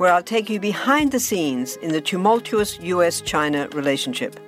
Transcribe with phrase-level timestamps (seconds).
[0.00, 4.40] where I'll take you behind the scenes in the tumultuous US China relationship.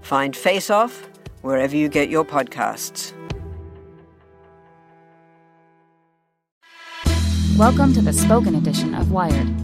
[0.00, 1.06] Find Face Off
[1.42, 3.12] wherever you get your podcasts.
[7.58, 9.54] Welcome to the spoken edition of Wired.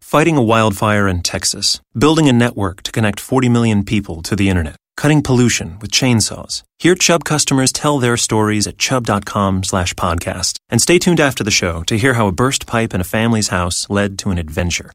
[0.00, 4.48] Fighting a wildfire in Texas, building a network to connect 40 million people to the
[4.48, 6.62] internet, cutting pollution with chainsaws.
[6.78, 10.56] Hear Chubb customers tell their stories at chubb.com slash podcast.
[10.68, 13.48] And stay tuned after the show to hear how a burst pipe in a family's
[13.48, 14.90] house led to an adventure.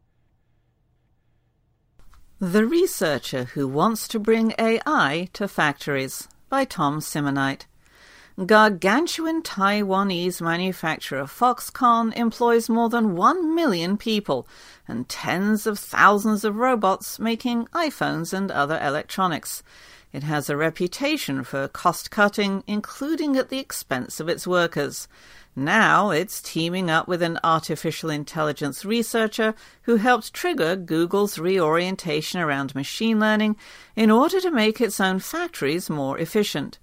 [2.40, 7.66] The Researcher Who Wants to Bring AI to Factories by Tom Simonite.
[8.46, 14.48] Gargantuan Taiwanese manufacturer Foxconn employs more than 1 million people
[14.88, 19.62] and tens of thousands of robots making iPhones and other electronics.
[20.14, 25.08] It has a reputation for cost cutting, including at the expense of its workers.
[25.56, 32.76] Now it's teaming up with an artificial intelligence researcher who helped trigger Google's reorientation around
[32.76, 33.58] machine learning
[33.96, 36.80] in order to make its own factories more efficient.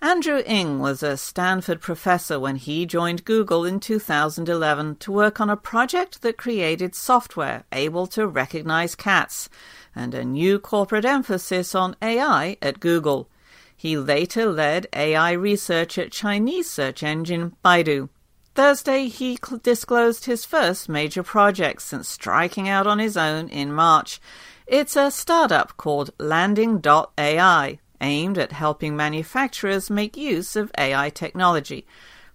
[0.00, 5.50] Andrew Ng was a Stanford professor when he joined Google in 2011 to work on
[5.50, 9.48] a project that created software able to recognize cats
[9.96, 13.28] and a new corporate emphasis on AI at Google.
[13.76, 18.08] He later led AI research at Chinese search engine Baidu.
[18.54, 23.72] Thursday, he cl- disclosed his first major project since striking out on his own in
[23.72, 24.20] March.
[24.64, 31.86] It's a startup called Landing.ai, aimed at helping manufacturers make use of AI technology.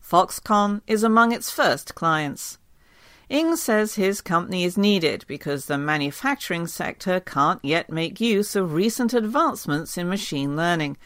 [0.01, 2.57] Foxconn is among its first clients.
[3.29, 8.73] Ng says his company is needed because the manufacturing sector can't yet make use of
[8.73, 10.97] recent advancements in machine learning.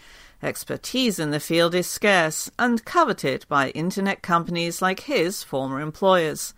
[0.42, 6.54] Expertise in the field is scarce and coveted by internet companies like his former employers.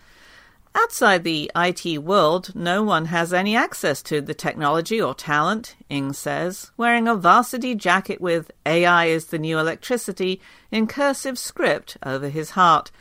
[0.76, 6.14] Outside the IT world, no one has any access to the technology or talent, Ng
[6.14, 10.40] says, wearing a varsity jacket with AI is the new electricity
[10.72, 12.92] in cursive script over his heart.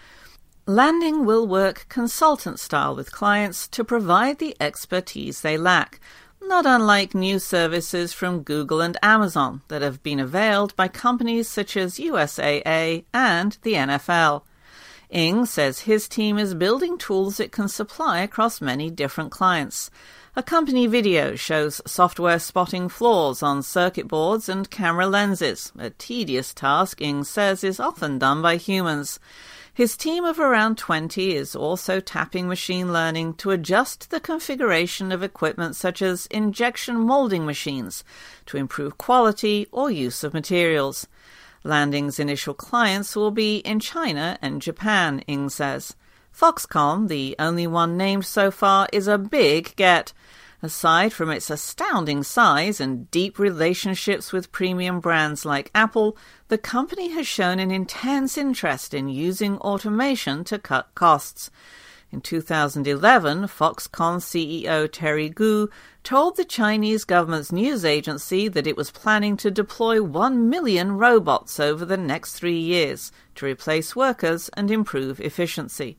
[0.66, 6.00] Landing will work consultant style with clients to provide the expertise they lack,
[6.42, 11.76] not unlike new services from Google and Amazon that have been availed by companies such
[11.76, 14.42] as USAA and the NFL.
[15.10, 19.90] Ng says his team is building tools it can supply across many different clients.
[20.36, 26.52] A company video shows software spotting flaws on circuit boards and camera lenses, a tedious
[26.52, 29.18] task Ng says is often done by humans.
[29.72, 35.22] His team of around 20 is also tapping machine learning to adjust the configuration of
[35.22, 38.04] equipment such as injection molding machines
[38.46, 41.06] to improve quality or use of materials.
[41.68, 45.94] Landing's initial clients will be in China and Japan, Ng says.
[46.32, 50.12] Foxconn, the only one named so far, is a big get.
[50.62, 56.16] Aside from its astounding size and deep relationships with premium brands like Apple,
[56.48, 61.50] the company has shown an intense interest in using automation to cut costs.
[62.10, 65.68] In 2011, Foxconn CEO Terry Gou
[66.02, 71.60] told the Chinese government's news agency that it was planning to deploy 1 million robots
[71.60, 75.98] over the next three years to replace workers and improve efficiency.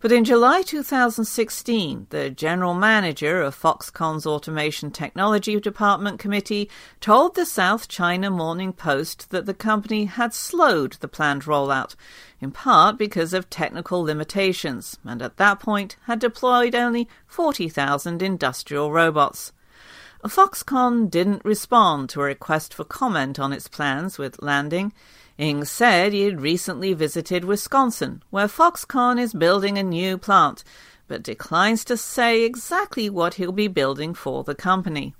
[0.00, 6.70] But in July 2016, the general manager of Foxconn's Automation Technology Department Committee
[7.02, 11.96] told the South China Morning Post that the company had slowed the planned rollout,
[12.40, 18.90] in part because of technical limitations, and at that point had deployed only 40,000 industrial
[18.90, 19.52] robots.
[20.24, 24.92] Foxconn didn't respond to a request for comment on its plans with landing.
[25.38, 30.62] Ng said he had recently visited Wisconsin, where Foxconn is building a new plant,
[31.08, 35.14] but declines to say exactly what he'll be building for the company.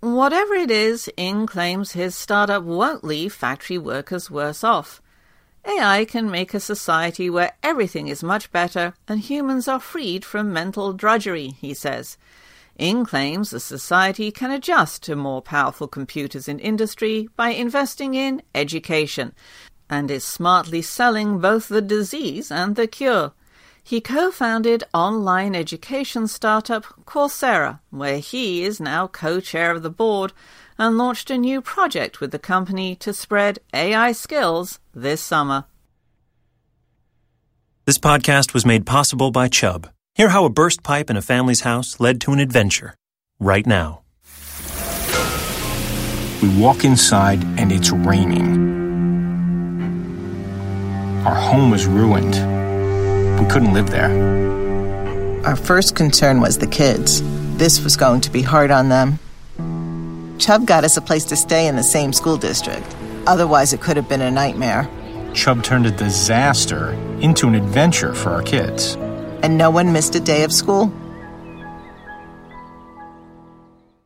[0.00, 5.00] Whatever it is, Ng claims his startup won't leave factory workers worse off.
[5.64, 10.52] AI can make a society where everything is much better and humans are freed from
[10.52, 12.18] mental drudgery, he says.
[12.78, 18.40] Ng claims the society can adjust to more powerful computers in industry by investing in
[18.54, 19.34] education,
[19.90, 23.32] and is smartly selling both the disease and the cure.
[23.82, 29.90] He co founded online education startup Coursera, where he is now co chair of the
[29.90, 30.32] board,
[30.78, 35.64] and launched a new project with the company to spread AI skills this summer.
[37.86, 39.88] This podcast was made possible by Chubb.
[40.18, 42.96] Hear how a burst pipe in a family's house led to an adventure
[43.38, 44.02] right now.
[46.42, 48.66] We walk inside and it's raining.
[51.24, 52.34] Our home is ruined.
[53.38, 54.10] We couldn't live there.
[55.46, 57.22] Our first concern was the kids.
[57.56, 59.20] This was going to be hard on them.
[60.40, 62.96] Chubb got us a place to stay in the same school district.
[63.28, 64.90] Otherwise, it could have been a nightmare.
[65.32, 68.96] Chubb turned a disaster into an adventure for our kids
[69.42, 70.92] and no one missed a day of school?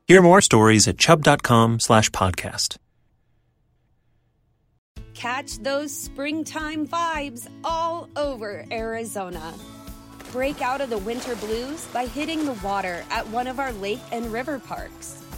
[0.08, 2.76] Hear more stories at chubb.com slash podcast.
[5.14, 9.54] Catch those springtime vibes all over Arizona.
[10.32, 14.00] Break out of the winter blues by hitting the water at one of our lake
[14.10, 15.21] and river parks.